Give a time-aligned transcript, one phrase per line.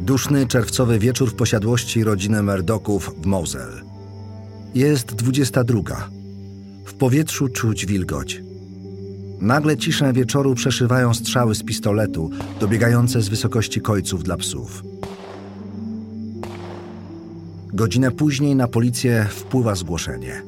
[0.00, 3.82] Duszny czerwcowy wieczór w posiadłości rodziny Merdoków w Mosel.
[4.74, 6.08] Jest 22.
[6.84, 8.42] W powietrzu czuć wilgoć.
[9.40, 12.30] Nagle ciszę wieczoru przeszywają strzały z pistoletu,
[12.60, 14.82] dobiegające z wysokości kojców dla psów.
[17.72, 20.42] Godzinę później na policję wpływa zgłoszenie.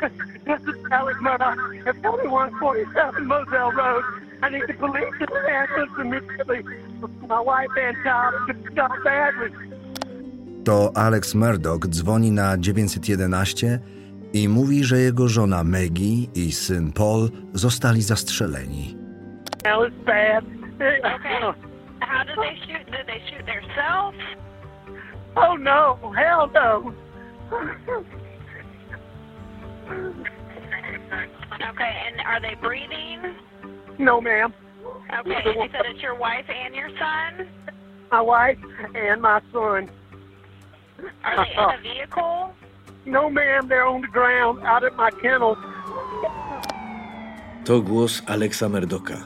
[0.46, 4.04] This is Alex Murdoch at 4147 Moselle Road.
[4.42, 6.62] I need the police to ambulance immediately.
[7.26, 9.50] My wife and child have got badly.
[10.64, 13.78] To Alex Murdoch dzwoni na 911
[14.32, 18.96] i mówi, że jego żona Maggie i syn Paul zostali zastrzeleni.
[19.64, 20.44] Now it's bad.
[20.76, 21.40] Okay.
[22.00, 22.86] How did they shoot?
[22.90, 24.18] Did they shoot themselves?
[25.36, 26.92] Oh no, hell no.
[31.70, 33.20] Okay, and are they breathing?
[33.98, 34.52] No, ma'am.
[35.20, 37.46] Okay, and you said it's your wife and your son?
[38.10, 38.58] My wife
[38.94, 39.88] and my son.
[41.24, 42.54] Are they in a vehicle?
[43.06, 45.56] No, ma'am, they're on the ground out at my kennel.
[47.64, 49.16] To głos Aleksa Merdoka.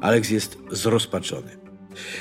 [0.00, 1.56] Aleks jest zrozpaczony.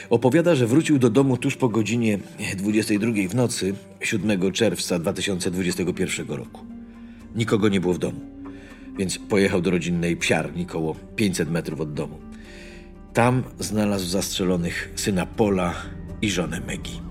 [0.09, 2.17] Opowiada, że wrócił do domu tuż po godzinie
[2.57, 6.68] 22 w nocy 7 czerwca 2021 roku.
[7.35, 8.19] Nikogo nie było w domu,
[8.97, 12.19] więc pojechał do rodzinnej psiarni koło 500 metrów od domu.
[13.13, 15.73] Tam znalazł zastrzelonych syna Pola
[16.21, 17.01] i żonę Megi.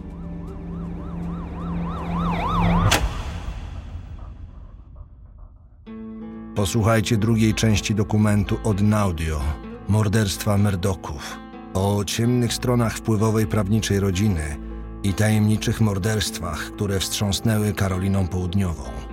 [6.54, 9.40] Posłuchajcie drugiej części dokumentu od Naudio
[9.88, 11.38] Morderstwa Merdoków
[11.74, 14.56] o ciemnych stronach wpływowej prawniczej rodziny
[15.02, 19.07] i tajemniczych morderstwach, które wstrząsnęły Karoliną Południową.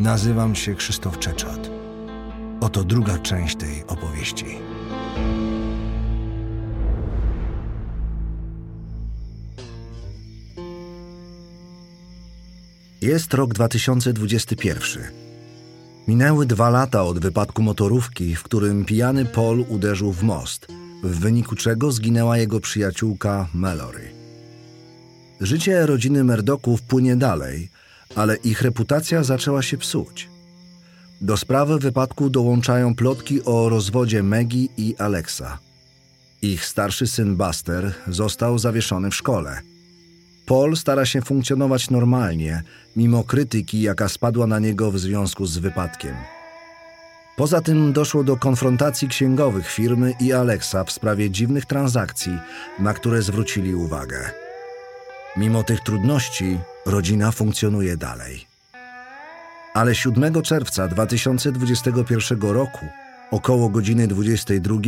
[0.00, 1.70] Nazywam się Krzysztof Czeczot.
[2.60, 4.44] Oto druga część tej opowieści.
[13.02, 15.02] Jest rok 2021.
[16.08, 20.66] Minęły dwa lata od wypadku motorówki, w którym pijany Paul uderzył w most,
[21.02, 24.08] w wyniku czego zginęła jego przyjaciółka Mallory.
[25.40, 27.68] Życie rodziny Merdoków płynie dalej,
[28.14, 30.28] ale ich reputacja zaczęła się psuć.
[31.20, 35.58] Do sprawy wypadku dołączają plotki o rozwodzie Maggie i Alexa.
[36.42, 39.60] Ich starszy syn Buster został zawieszony w szkole.
[40.46, 42.62] Paul stara się funkcjonować normalnie,
[42.96, 46.16] mimo krytyki, jaka spadła na niego w związku z wypadkiem.
[47.36, 52.38] Poza tym doszło do konfrontacji księgowych firmy i Alexa w sprawie dziwnych transakcji,
[52.78, 54.30] na które zwrócili uwagę.
[55.36, 58.46] Mimo tych trudności, rodzina funkcjonuje dalej.
[59.74, 62.86] Ale 7 czerwca 2021 roku,
[63.30, 64.80] około godziny 22,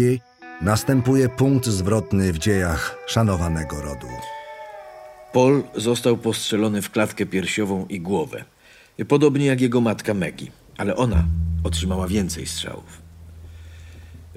[0.60, 4.06] następuje punkt zwrotny w dziejach szanowanego rodu.
[5.32, 8.44] Paul został postrzelony w klatkę piersiową i głowę.
[9.08, 11.24] Podobnie jak jego matka Maggie, ale ona
[11.64, 13.02] otrzymała więcej strzałów.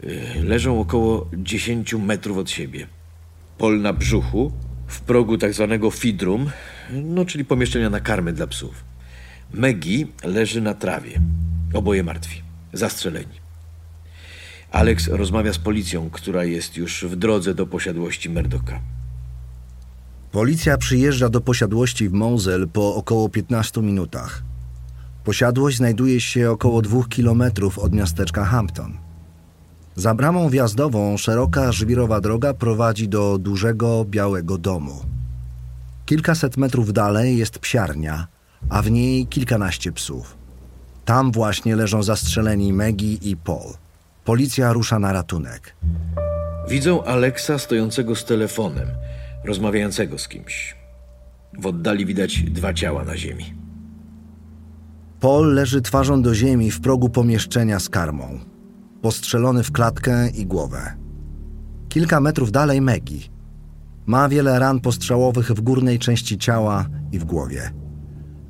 [0.04, 2.88] Yy, Leżą około 10 metrów od siebie.
[3.58, 4.52] Paul na brzuchu,
[4.88, 6.50] w progu tak zwanego fidrum,
[6.92, 8.84] no czyli pomieszczenia na karmy dla psów.
[9.54, 11.22] Maggie leży na trawie.
[11.74, 12.42] Oboje martwi,
[12.74, 13.42] zastrzeleni.
[14.72, 18.80] Alex rozmawia z policją, która jest już w drodze do posiadłości Merdoka.
[20.32, 24.44] Policja przyjeżdża do posiadłości w Mosel po około 15 minutach.
[25.24, 28.98] Posiadłość znajduje się około dwóch kilometrów od miasteczka Hampton.
[29.96, 35.02] Za bramą wjazdową szeroka żwirowa droga prowadzi do dużego białego domu.
[36.06, 38.28] Kilkaset metrów dalej jest psiarnia,
[38.70, 40.38] a w niej kilkanaście psów.
[41.06, 43.74] Tam właśnie leżą zastrzeleni Maggie i Paul.
[44.26, 45.76] Policja rusza na ratunek.
[46.70, 48.88] Widzą Aleksa stojącego z telefonem,
[49.46, 50.76] rozmawiającego z kimś.
[51.60, 53.54] W oddali widać dwa ciała na ziemi.
[55.20, 58.40] Paul leży twarzą do ziemi w progu pomieszczenia z karmą,
[59.02, 60.94] postrzelony w klatkę i głowę.
[61.90, 63.20] Kilka metrów dalej Maggie.
[64.06, 67.72] Ma wiele ran postrzałowych w górnej części ciała i w głowie.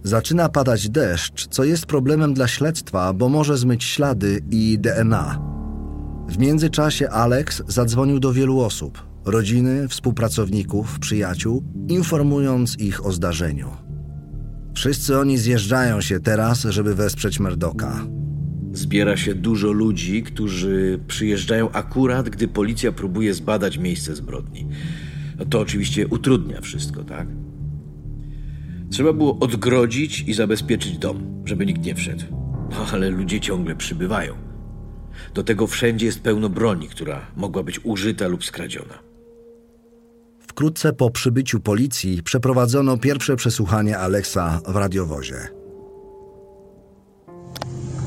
[0.03, 5.39] Zaczyna padać deszcz, co jest problemem dla śledztwa, bo może zmyć ślady i DNA.
[6.29, 13.69] W międzyczasie Alex zadzwonił do wielu osób, rodziny, współpracowników, przyjaciół, informując ich o zdarzeniu.
[14.73, 18.05] Wszyscy oni zjeżdżają się teraz, żeby wesprzeć Merdoka.
[18.73, 24.67] Zbiera się dużo ludzi, którzy przyjeżdżają akurat, gdy policja próbuje zbadać miejsce zbrodni.
[25.41, 27.27] No to oczywiście utrudnia wszystko, tak?
[28.89, 32.23] Trzeba było odgrodzić i zabezpieczyć dom, żeby nikt nie wszedł.
[32.71, 34.33] No ale ludzie ciągle przybywają.
[35.33, 38.99] Do tego wszędzie jest pełno broni, która mogła być użyta lub skradziona.
[40.39, 45.35] Wkrótce po przybyciu policji przeprowadzono pierwsze przesłuchanie Alexa w radiowozie.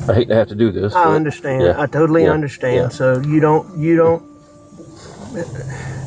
[0.05, 0.93] I hate to have to do this.
[0.93, 1.63] I understand.
[1.63, 2.75] yeah, I totally yeah, understand.
[2.75, 2.93] yeah.
[2.93, 4.23] So you don't you don't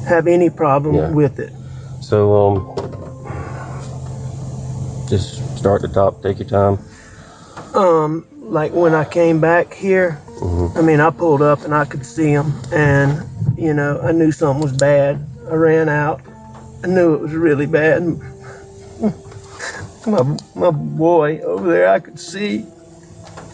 [0.08, 1.12] have any problem Yeah.
[1.12, 1.54] with it.
[2.02, 2.76] So, um,
[5.08, 6.80] just start the top, take your time.
[7.74, 10.20] Um, like when I came back here,
[10.76, 13.24] I mean, I pulled up and I could see him, and
[13.58, 15.20] you know, I knew something was bad.
[15.50, 16.22] I ran out.
[16.84, 18.04] I knew it was really bad.
[20.06, 20.24] My
[20.56, 22.66] my boy over there, I could see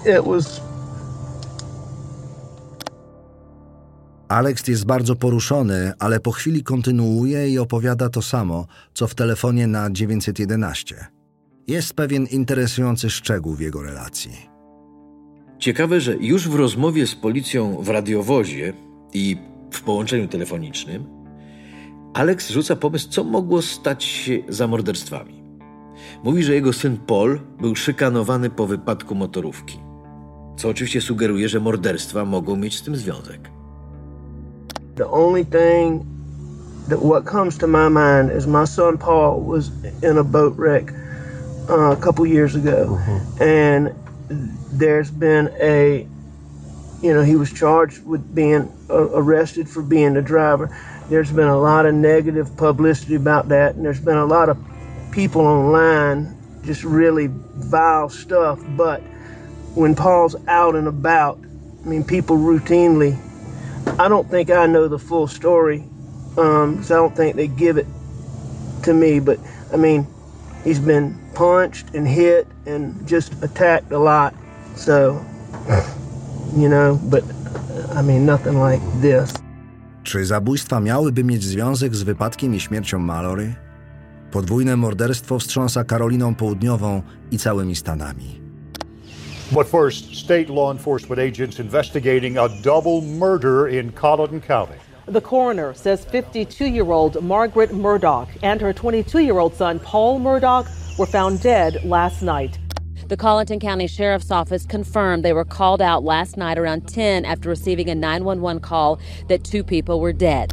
[0.05, 0.59] it was
[4.33, 9.67] Alex jest bardzo poruszony, ale po chwili kontynuuje i opowiada to samo, co w telefonie
[9.67, 11.07] na 911.
[11.67, 14.31] Jest pewien interesujący szczegół w jego relacji.
[15.59, 18.73] Ciekawe, że już w rozmowie z policją w radiowozie
[19.13, 19.37] i
[19.71, 21.05] w połączeniu telefonicznym
[22.13, 25.43] Alex rzuca pomysł, co mogło stać się za morderstwami.
[26.23, 29.79] Mówi, że jego syn Paul był szykanowany po wypadku motorówki,
[30.57, 33.62] co oczywiście sugeruje, że morderstwa mogą mieć z tym związek.
[34.95, 36.09] The only thing
[36.87, 39.71] that what comes to my mind is my son Paul was
[40.03, 40.91] in a boat wreck
[41.69, 42.99] uh, a couple years ago,
[43.39, 43.95] and
[44.29, 46.07] there's been a,
[47.01, 50.75] you know, he was charged with being uh, arrested for being the driver.
[51.09, 54.57] There's been a lot of negative publicity about that, and there's been a lot of
[55.11, 58.59] people online just really vile stuff.
[58.69, 59.01] But
[59.75, 61.39] when Paul's out and about,
[61.83, 63.17] I mean, people routinely
[63.99, 65.83] I don't think I know the full story,
[66.37, 67.87] um, 'cause I don't think they give it
[68.83, 69.21] to me.
[69.21, 69.37] But
[69.73, 70.05] I mean,
[70.65, 74.33] he's been punched and hit and just attacked a lot.
[74.75, 74.91] So,
[76.61, 77.23] you know, but
[77.99, 79.33] I mean, nothing like this.
[80.03, 83.55] Czy zabójstwa miałyby mieć związek z wypadkiem i śmiercią Mallory?
[84.31, 87.01] Podwójne morderstwo wstrząsa Karoliną Południową
[87.31, 88.42] i całymi Stanami.
[89.53, 94.77] But first, state law enforcement agents investigating a double murder in Colleton County.
[95.05, 100.17] The coroner says 52 year old Margaret Murdoch and her 22 year old son Paul
[100.17, 100.65] Murdoch
[100.97, 102.57] were found dead last night.
[103.09, 107.47] The Colleton County Sheriff's Office confirmed they were called out last night around 10 after
[107.47, 110.51] receiving a 911 call that two people were dead.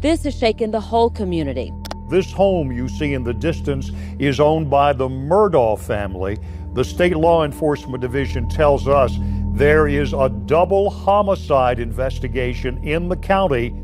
[0.00, 1.70] This has shaken the whole community.
[2.10, 6.38] This home you see in the distance is owned by the Murdaugh family.
[6.74, 9.18] The state law enforcement division tells us
[9.54, 13.74] there is a double homicide investigation in the county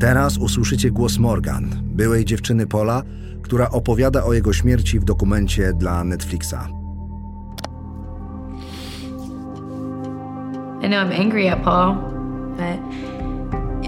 [0.00, 3.02] Teraz usłyszycie głos Morgan, byłej dziewczyny Pola,
[3.42, 6.68] która opowiada o jego śmierci w dokumencie dla Netflixa.
[10.82, 11.94] I know I'm angry at Paul,
[12.56, 13.13] but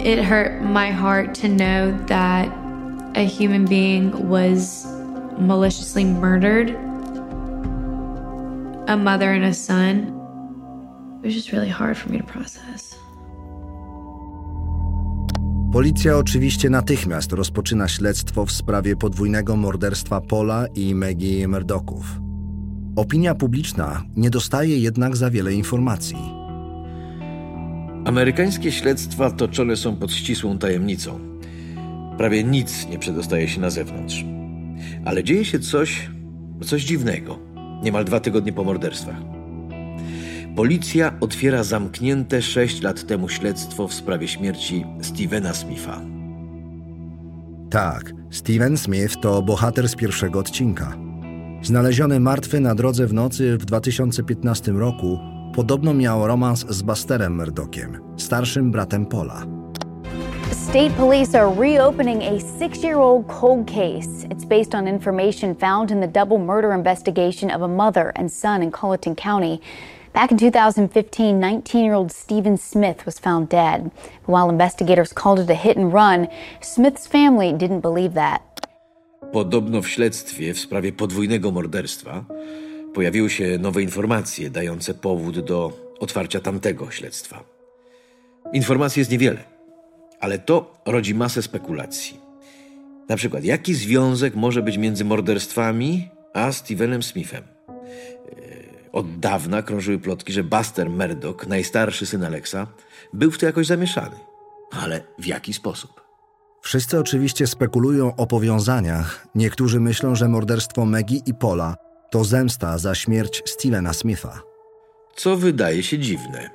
[0.04, 2.48] it hurt my heart to know that
[3.14, 4.86] a human being was
[5.38, 6.70] maliciously murdered.
[8.88, 10.12] A mother and a son.
[11.22, 12.96] It was just really hard for me to process.
[15.72, 22.20] Policja oczywiście natychmiast rozpoczyna śledztwo w sprawie podwójnego morderstwa Pola i Maggie Murdochów.
[22.96, 26.45] Opinia publiczna nie dostaje jednak za wiele informacji.
[28.06, 31.20] Amerykańskie śledztwa toczone są pod ścisłą tajemnicą.
[32.18, 34.24] Prawie nic nie przedostaje się na zewnątrz.
[35.04, 36.10] Ale dzieje się coś,
[36.64, 37.38] coś dziwnego,
[37.82, 39.16] niemal dwa tygodnie po morderstwach.
[40.56, 46.00] Policja otwiera zamknięte sześć lat temu śledztwo w sprawie śmierci Stevena Smitha.
[47.70, 50.96] Tak, Steven Smith to bohater z pierwszego odcinka.
[51.62, 55.18] Znaleziony martwy na drodze w nocy w 2015 roku,
[55.56, 59.42] podobno miał romans z Busterem Murdochem, starszym bratem Pola.
[60.52, 64.26] State police are reopening a six year old cold case.
[64.30, 68.62] It's based on information found in the double murder investigation of a mother and son
[68.62, 69.60] in Colleton County.
[70.12, 73.90] Back in 2015, 19 year old Stephen Smith was found dead.
[74.26, 76.28] While investigators called it a hit and run,
[76.60, 78.42] Smith's family didn't believe that.
[79.32, 82.24] Podobno w śledztwie w sprawie podwójnego morderstwa
[82.96, 87.44] pojawiły się nowe informacje dające powód do otwarcia tamtego śledztwa.
[88.52, 89.44] Informacji jest niewiele,
[90.20, 92.20] ale to rodzi masę spekulacji.
[93.08, 97.42] Na przykład, jaki związek może być między morderstwami a Stevenem Smithem?
[97.68, 102.66] Yy, Od dawna krążyły plotki, że Buster Murdoch, najstarszy syn Alexa,
[103.12, 104.16] był w to jakoś zamieszany.
[104.70, 106.00] Ale w jaki sposób?
[106.62, 109.28] Wszyscy oczywiście spekulują o powiązaniach.
[109.34, 114.42] Niektórzy myślą, że morderstwo Maggie i Pola To zemsta za śmierć Stevena Smitha.
[115.16, 116.50] Co wydaje się dziwne.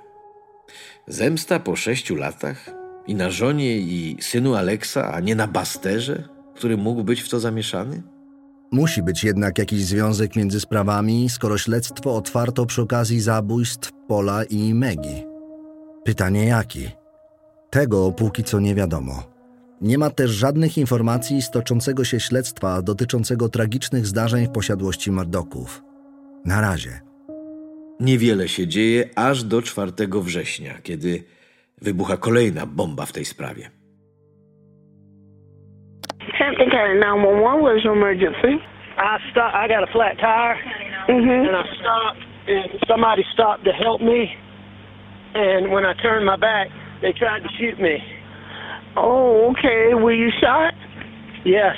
[1.08, 2.70] Zemsta po sześciu latach
[3.08, 6.24] i na żonie i synu Aleksa, a nie na Basterze,
[6.56, 8.04] który mógł być w to zamieszany?
[8.72, 14.74] Musi być jednak jakiś związek między sprawami, skoro śledztwo otwarto przy okazji zabójstw Pola i
[14.74, 15.24] Megi.
[16.04, 16.90] Pytanie jaki?
[17.70, 19.31] Tego póki co nie wiadomo.
[19.82, 25.82] Nie ma też żadnych informacji z toczącego się śledztwa dotyczącego tragicznych zdarzeń w posiadłości Murdochów.
[26.46, 27.00] Na razie.
[28.00, 31.24] Niewiele się dzieje aż do 4 września, kiedy
[31.82, 33.70] wybucha kolejna bomba w tej sprawie.
[36.40, 38.52] Hampton County 911 was your emergency.
[38.98, 39.56] I stopped.
[39.56, 40.58] I got a flat tire,
[41.08, 41.48] Mhm.
[41.48, 44.22] and I stopped, and somebody stopped to help me.
[45.34, 46.68] And when I turned my back,
[47.02, 48.21] they tried to shoot me.
[48.98, 49.94] Oh, okay.
[49.94, 50.74] Were you shot?
[51.46, 51.76] Yes,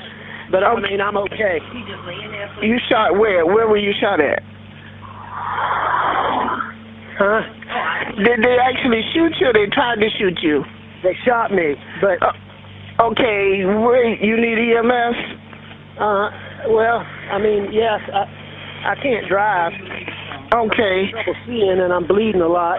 [0.52, 1.60] but I mean I'm okay.
[2.62, 3.46] You shot where?
[3.46, 4.42] Where were you shot at?
[7.18, 7.42] Huh?
[8.18, 10.64] Did they actually shoot you or they tried to shoot you?
[11.04, 12.18] They shot me, but
[13.00, 15.18] Okay, where you need EMS?
[16.00, 16.30] uh,
[16.70, 17.00] well,
[17.32, 18.26] I mean, yes, I
[18.86, 19.74] I can't drive.
[20.54, 21.10] Okay.
[21.12, 22.78] Trouble seeing, and I'm bleeding a lot.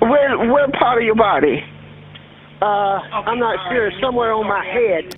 [0.00, 1.62] Where where part of your body?
[2.62, 2.66] Uh,
[3.26, 3.90] I'm not sure.
[4.00, 5.14] Somewhere on my head.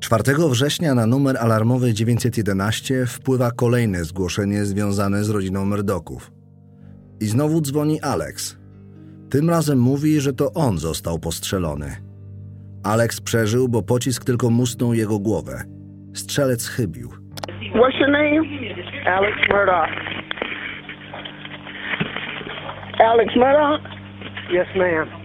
[0.00, 6.32] 4 września na numer alarmowy 911 wpływa kolejne zgłoszenie związane z rodziną Murdochów.
[7.20, 8.58] I znowu dzwoni Alex.
[9.30, 11.96] Tym razem mówi, że to on został postrzelony.
[12.84, 15.62] Alex przeżył, bo pocisk tylko musnął jego głowę.
[16.14, 17.08] Strzelec chybił.
[17.74, 18.40] What's your name?
[19.06, 19.88] Alex Murdoch.
[23.00, 23.80] Alex Murdoch?
[24.50, 25.17] Yes, ma'am.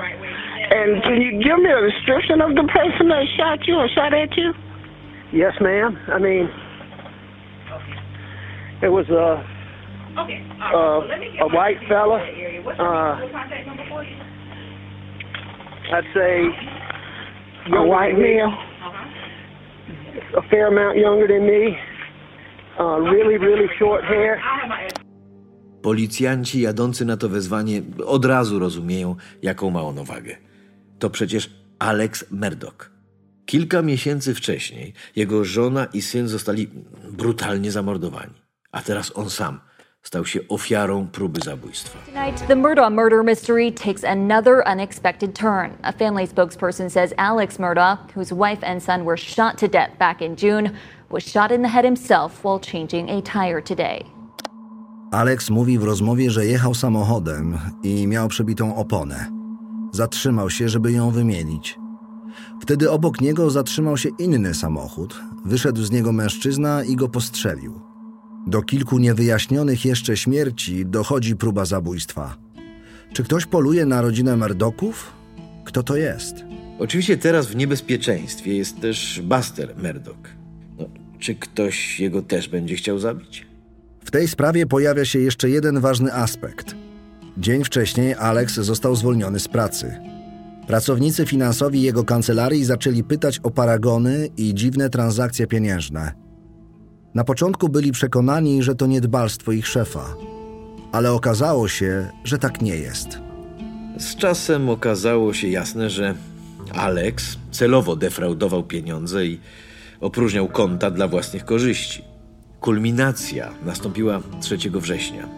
[0.00, 4.14] And can you give me a description of the person that shot you or shot
[4.14, 4.52] at you?
[5.32, 5.96] Yes, ma'am.
[6.08, 6.48] I mean,
[8.82, 9.44] it was a
[10.20, 10.40] okay.
[10.74, 12.18] a, a white fella.
[12.78, 13.16] Uh,
[15.90, 16.44] I'd say
[17.74, 18.52] A white male?
[20.36, 21.76] a fair amount younger than me.
[22.78, 24.40] Uh, really, really short hair.
[25.82, 30.36] Policjanci jadący na to wezwanie od razu rozumieją, jaką ma ono wagę.
[30.98, 32.90] To przecież Alex Murdoch.
[33.46, 36.68] Kilka miesięcy wcześniej jego żona i syn zostali
[37.12, 38.34] brutalnie zamordowani.
[38.72, 39.60] A teraz on sam
[40.02, 41.98] stał się ofiarą próby zabójstwa.
[42.06, 45.70] Tonight, the Murdaugh murder mystery takes another unexpected turn.
[45.82, 50.22] A family spokesperson says Alex Murdaugh, whose wife and son were shot to death back
[50.22, 50.70] in June,
[51.10, 54.02] was shot in the head himself while changing a tire today.
[55.10, 59.26] Alex mówi w rozmowie, że jechał samochodem i miał przebitą oponę.
[59.92, 61.78] Zatrzymał się, żeby ją wymienić.
[62.60, 67.80] Wtedy obok niego zatrzymał się inny samochód, wyszedł z niego mężczyzna i go postrzelił.
[68.46, 72.36] Do kilku niewyjaśnionych jeszcze śmierci dochodzi próba zabójstwa.
[73.12, 75.12] Czy ktoś poluje na rodzinę Murdochów?
[75.64, 76.44] Kto to jest?
[76.78, 80.28] Oczywiście teraz w niebezpieczeństwie jest też Buster Murdoch.
[80.78, 80.84] No,
[81.18, 83.47] czy ktoś jego też będzie chciał zabić?
[84.08, 86.74] W tej sprawie pojawia się jeszcze jeden ważny aspekt.
[87.38, 90.00] Dzień wcześniej Alex został zwolniony z pracy.
[90.66, 96.12] Pracownicy finansowi jego kancelarii zaczęli pytać o paragony i dziwne transakcje pieniężne.
[97.14, 100.14] Na początku byli przekonani, że to niedbalstwo ich szefa,
[100.92, 103.08] ale okazało się, że tak nie jest.
[103.98, 106.14] Z czasem okazało się jasne, że
[106.72, 109.40] Alex celowo defraudował pieniądze i
[110.00, 112.07] opróżniał konta dla własnych korzyści.
[112.60, 115.28] Kulminacja nastąpiła 3 września,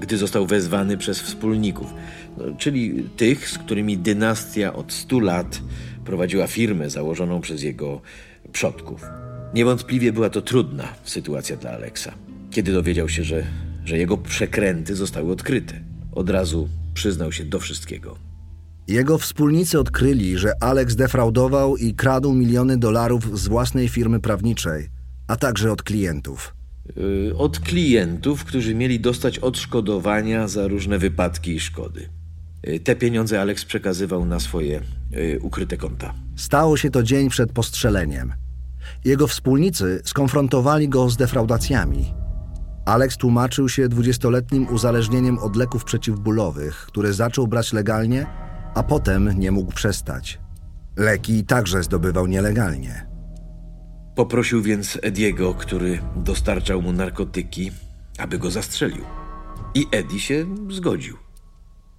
[0.00, 1.94] gdy został wezwany przez wspólników,
[2.38, 5.60] no, czyli tych, z którymi dynastia od 100 lat
[6.04, 8.00] prowadziła firmę założoną przez jego
[8.52, 9.04] przodków.
[9.54, 12.14] Niewątpliwie była to trudna sytuacja dla Aleksa,
[12.50, 13.44] kiedy dowiedział się, że,
[13.84, 15.80] że jego przekręty zostały odkryte.
[16.12, 18.16] Od razu przyznał się do wszystkiego.
[18.88, 24.88] Jego wspólnicy odkryli, że Alex defraudował i kradł miliony dolarów z własnej firmy prawniczej,
[25.28, 26.61] a także od klientów.
[26.96, 32.08] Yy, Od klientów, którzy mieli dostać odszkodowania za różne wypadki i szkody.
[32.66, 36.14] Yy, Te pieniądze Alex przekazywał na swoje yy, ukryte konta.
[36.36, 38.32] Stało się to dzień przed postrzeleniem.
[39.04, 42.14] Jego wspólnicy skonfrontowali go z defraudacjami.
[42.84, 48.26] Alex tłumaczył się dwudziestoletnim uzależnieniem od leków przeciwbólowych, które zaczął brać legalnie,
[48.74, 50.40] a potem nie mógł przestać.
[50.96, 53.11] Leki także zdobywał nielegalnie.
[54.14, 57.70] Poprosił więc Ediego, który dostarczał mu narkotyki,
[58.18, 59.04] aby go zastrzelił.
[59.74, 61.16] I Eddie się zgodził.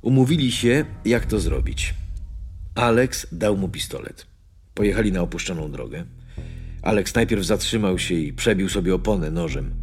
[0.02, 1.94] Umówili się, jak to zrobić.
[2.76, 4.28] Alex dał mu pistolet.
[4.74, 6.06] Pojechali na opuszczoną drogę.
[6.82, 9.74] Alex najpierw zatrzymał się i przebił sobie oponę nożem.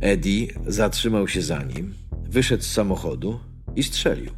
[0.00, 1.94] Eddie zatrzymał się za nim,
[2.28, 3.40] wyszedł z samochodu
[3.76, 4.32] i strzelił,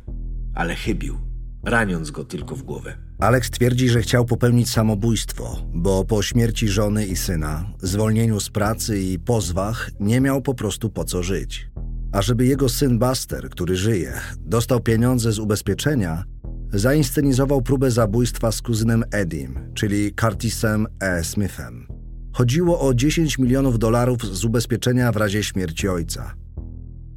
[0.55, 1.19] ale chybił,
[1.65, 3.06] raniąc go tylko w głowę.
[3.19, 9.01] Alex twierdzi, że chciał popełnić samobójstwo, bo po śmierci żony i syna, zwolnieniu z pracy
[9.01, 11.71] i pozwach nie miał po prostu po co żyć.
[12.13, 16.25] A żeby jego syn Buster, który żyje, dostał pieniądze z ubezpieczenia,
[16.73, 21.25] zainscenizował próbę zabójstwa z kuzynem Edim, czyli Curtisem E.
[21.25, 21.87] Smithem.
[22.33, 26.35] Chodziło o 10 milionów dolarów z ubezpieczenia w razie śmierci ojca.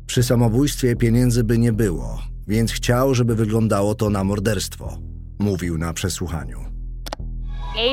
[0.06, 5.09] Przy samobójstwie pieniędzy by nie było, więc chciał, żeby wyglądało to na morderstwo,
[5.40, 6.60] mówił na przesłuchaniu.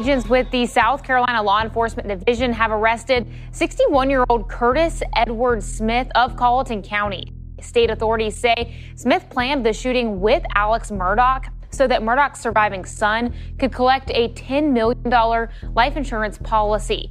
[0.01, 5.63] Agents with the South Carolina Law Enforcement Division have arrested 61 year old Curtis Edward
[5.63, 7.33] Smith of Colleton County.
[7.61, 8.55] State authorities say
[8.97, 14.29] Smith planned the shooting with Alex Murdoch so that Murdoch's surviving son could collect a
[14.29, 17.09] $10 million life insurance policy.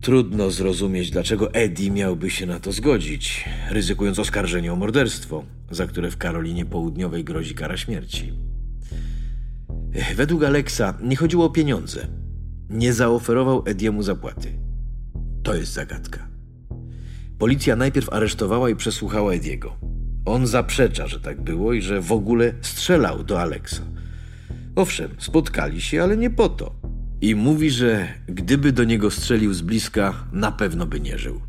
[0.00, 6.10] Trudno zrozumieć, dlaczego Eddie miałby się na to zgodzić, ryzykując oskarżenie o morderstwo, za które
[6.10, 8.45] w Karolinie Południowej grozi kara śmierci.
[10.16, 12.06] Według Alexa nie chodziło o pieniądze.
[12.70, 14.52] Nie zaoferował Ediemu zapłaty.
[15.42, 16.28] To jest zagadka.
[17.38, 19.76] Policja najpierw aresztowała i przesłuchała Ediego.
[20.24, 23.82] On zaprzecza, że tak było i że w ogóle strzelał do Alexa.
[24.76, 26.74] Owszem, spotkali się, ale nie po to.
[27.20, 31.40] I mówi, że gdyby do niego strzelił z bliska, na pewno by nie żył.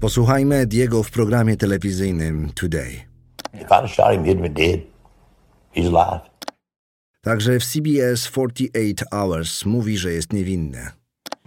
[0.00, 2.92] Posłuchajmy Ediego w programie telewizyjnym Today.
[3.54, 4.80] If I'd shot him, he'd been dead.
[5.76, 6.29] He's alive.
[7.22, 10.86] Także w CBS 48 Hours mówi, że jest niewinny.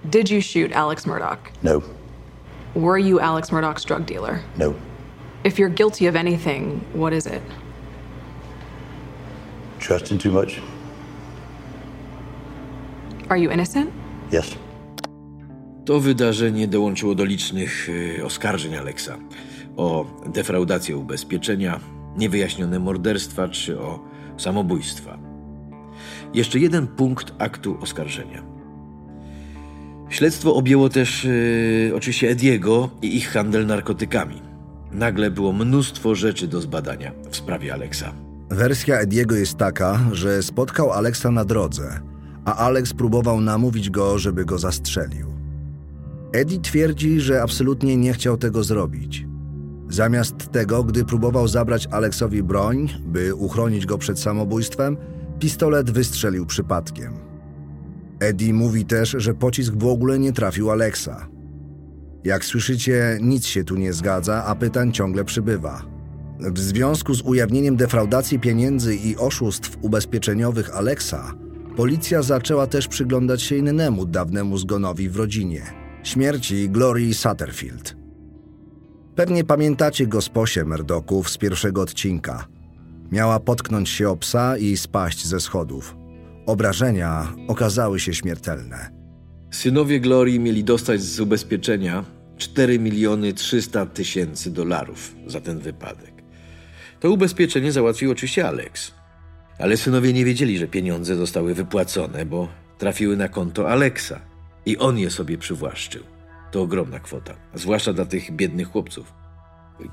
[0.06, 1.38] Did you shoot Alex Murdoch?
[1.64, 1.82] No,
[2.76, 4.40] Were you Alex Murdoch's drug dealer?
[4.60, 4.74] no.
[5.46, 7.42] If you're guilty of anything, what is it?
[9.80, 10.62] Trusting too much?
[13.30, 13.90] Are you innocent?
[14.32, 14.56] Yes.
[15.86, 19.18] To wydarzenie dołączyło do licznych y, oskarżeń Alexa
[19.78, 21.80] o defraudację ubezpieczenia,
[22.18, 24.00] niewyjaśnione morderstwa czy o
[24.38, 25.18] samobójstwa.
[26.34, 28.44] Jeszcze jeden punkt aktu oskarżenia.
[30.10, 34.42] Śledztwo objęło też y, oczywiście Ediego i ich handel narkotykami.
[34.92, 38.14] Nagle było mnóstwo rzeczy do zbadania w sprawie Alexa.
[38.50, 42.00] Wersja Ediego jest taka, że spotkał Alexa na drodze,
[42.46, 45.34] a Alex próbował namówić go, żeby go zastrzelił.
[46.32, 49.26] Eddie twierdzi, że absolutnie nie chciał tego zrobić.
[49.90, 54.98] Zamiast tego, gdy próbował zabrać Aleksowi broń, by uchronić go przed samobójstwem,
[55.44, 57.14] pistolet wystrzelił przypadkiem.
[58.20, 61.28] Eddie mówi też, że pocisk w ogóle nie trafił Alexa.
[62.24, 65.86] Jak słyszycie, nic się tu nie zgadza, a pytań ciągle przybywa.
[66.40, 71.34] W związku z ujawnieniem defraudacji pieniędzy i oszustw ubezpieczeniowych Alexa,
[71.76, 75.62] policja zaczęła też przyglądać się innemu dawnemu zgonowi w rodzinie
[76.04, 77.96] śmierci Glory Satterfield.
[79.16, 82.48] Pewnie pamiętacie gosposię Merdoków z pierwszego odcinka.
[83.14, 85.96] Miała potknąć się o psa i spaść ze schodów.
[86.46, 88.90] Obrażenia okazały się śmiertelne.
[89.52, 92.06] Synowie Glorii mieli dostać z ubezpieczenia
[92.38, 96.14] 4 miliony 300 tysięcy dolarów za ten wypadek.
[97.00, 98.92] To ubezpieczenie załatwił oczywiście Alex.
[99.60, 102.48] Ale synowie nie wiedzieli, że pieniądze zostały wypłacone, bo
[102.78, 104.20] trafiły na konto Alexa
[104.66, 106.04] i on je sobie przywłaszczył.
[106.52, 109.14] To ogromna kwota, zwłaszcza dla tych biednych chłopców.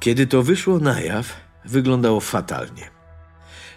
[0.00, 2.99] Kiedy to wyszło na jaw, wyglądało fatalnie.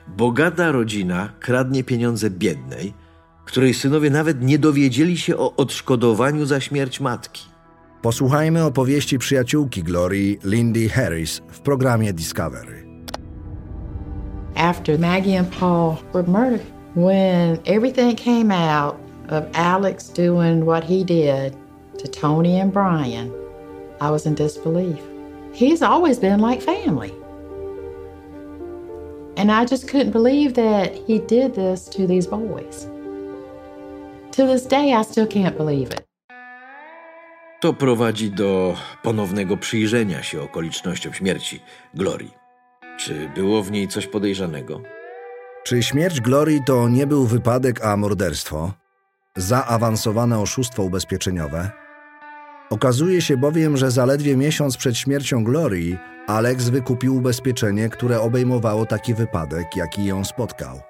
[0.07, 2.93] Bogata rodzina kradnie pieniądze biednej,
[3.45, 7.43] której synowie nawet nie dowiedzieli się o odszkodowaniu za śmierć matki.
[8.01, 12.83] Posłuchajmy opowieści przyjaciółki Glory, Lindy Harris, w programie Discovery.
[14.55, 21.03] after Maggie and Paul were murdered, when everything came out of Alex doing what he
[21.03, 21.55] did
[21.97, 23.33] to Tony and Brian,
[23.99, 25.01] I was in disbelief.
[25.53, 27.13] He's always been like family.
[29.43, 32.87] And I just couldn't believe that he did this to these boys.
[34.31, 36.03] To this day, I still can't believe it.
[37.61, 41.59] To prowadzi do ponownego przyjrzenia się okolicznościom śmierci
[41.93, 42.31] Glorii.
[42.97, 44.81] Czy było w niej coś podejrzanego?
[45.63, 48.73] Czy śmierć Glory to nie był wypadek, a morderstwo?
[49.35, 51.71] Zaawansowane oszustwo ubezpieczeniowe?
[52.69, 59.13] Okazuje się bowiem, że zaledwie miesiąc przed śmiercią Glory Alex wykupił ubezpieczenie, które obejmowało taki
[59.13, 60.81] wypadek, jaki ją spotkał.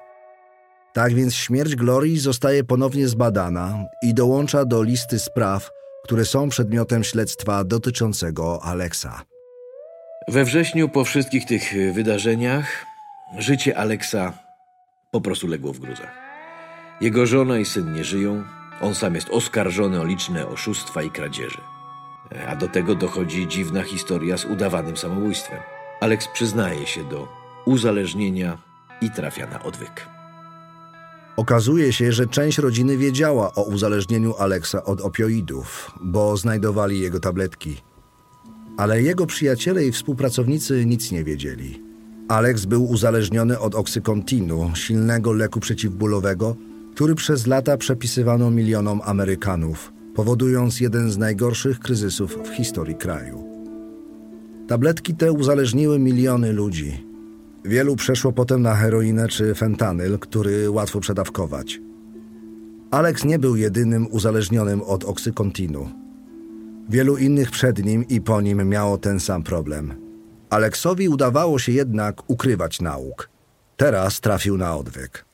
[0.93, 5.69] Tak więc śmierć Glory zostaje ponownie zbadana i dołącza do listy spraw,
[6.03, 9.21] które są przedmiotem śledztwa dotyczącego Alexa.
[10.27, 12.85] We wrześniu, po wszystkich tych wydarzeniach,
[13.37, 14.33] życie Alexa
[15.11, 16.17] po prostu legło w gruzach.
[17.01, 18.43] Jego żona i syn nie żyją,
[18.81, 21.72] on sam jest oskarżony o liczne oszustwa i kradzieże.
[22.47, 25.59] A do tego dochodzi dziwna historia z udawanym samobójstwem.
[26.01, 27.27] Alex przyznaje się do
[27.65, 28.57] uzależnienia
[29.01, 30.07] i trafia na odwyk.
[31.37, 37.81] Okazuje się, że część rodziny wiedziała o uzależnieniu Alexa od opioidów, bo znajdowali jego tabletki.
[38.77, 41.83] Ale jego przyjaciele i współpracownicy nic nie wiedzieli.
[42.27, 46.55] Alex był uzależniony od oksykontinu, silnego leku przeciwbólowego,
[46.95, 53.43] który przez lata przepisywano milionom Amerykanów, powodując jeden z najgorszych kryzysów w historii kraju.
[54.67, 57.06] Tabletki te uzależniły miliony ludzi.
[57.65, 61.80] Wielu przeszło potem na heroinę czy fentanyl, który łatwo przedawkować.
[62.91, 65.89] Alex nie był jedynym uzależnionym od oksykontinu.
[66.89, 69.93] Wielu innych przed nim i po nim miało ten sam problem.
[70.49, 73.30] Aleksowi udawało się jednak ukrywać nauk.
[73.78, 75.26] Teraz trafił na odwyk.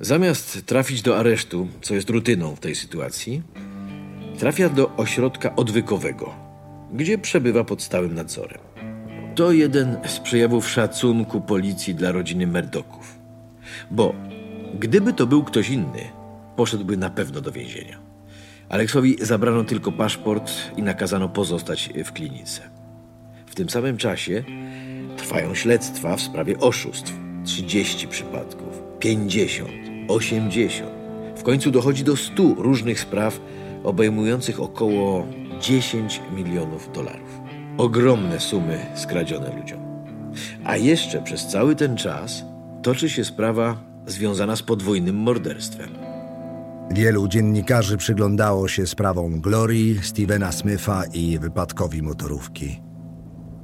[0.00, 3.42] Zamiast trafić do aresztu, co jest rutyną w tej sytuacji,
[4.38, 6.34] trafia do ośrodka odwykowego,
[6.92, 8.58] gdzie przebywa pod stałym nadzorem.
[9.34, 13.18] To jeden z przejawów szacunku policji dla rodziny Merdoków.
[13.90, 14.14] Bo
[14.78, 16.10] gdyby to był ktoś inny,
[16.56, 17.98] poszedłby na pewno do więzienia.
[18.68, 22.60] Aleksowi zabrano tylko paszport i nakazano pozostać w klinice.
[23.46, 24.44] W tym samym czasie
[25.16, 27.12] trwają śledztwa w sprawie oszustw.
[27.44, 28.63] 30 przypadków,
[29.04, 29.70] 50,
[30.08, 30.90] 80.
[31.36, 33.40] W końcu dochodzi do 100 różnych spraw
[33.82, 35.26] obejmujących około
[35.60, 37.40] 10 milionów dolarów.
[37.78, 39.80] Ogromne sumy skradzione ludziom.
[40.64, 42.44] A jeszcze przez cały ten czas
[42.82, 45.88] toczy się sprawa związana z podwójnym morderstwem.
[46.90, 52.80] Wielu dziennikarzy przyglądało się sprawom Glorii, Stevena Smitha i wypadkowi motorówki.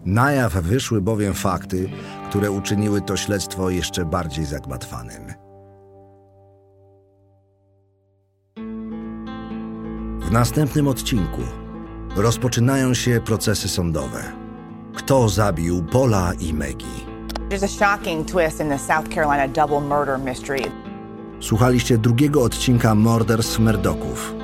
[0.05, 1.91] Na jaw wyszły bowiem fakty,
[2.29, 5.23] które uczyniły to śledztwo jeszcze bardziej zagmatwanym.
[10.21, 11.43] W następnym odcinku
[12.17, 14.23] rozpoczynają się procesy sądowe.
[14.95, 17.07] Kto zabił Paula i Maggie?
[17.49, 20.63] There's a shocking twist in the South Carolina double murder mystery.
[21.41, 24.35] Słuchaliście drugiego odcinka Morderstw Merdoków,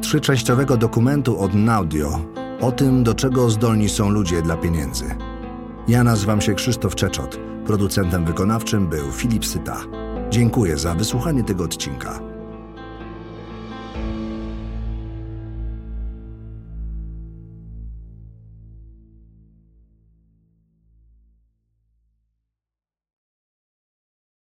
[0.00, 2.20] trzyczęściowego dokumentu od Naudio
[2.64, 5.04] o tym, do czego zdolni są ludzie dla pieniędzy.
[5.88, 7.38] Ja nazywam się Krzysztof Czeczot.
[7.66, 9.80] Producentem wykonawczym był Filip Syta.
[10.30, 12.20] Dziękuję za wysłuchanie tego odcinka.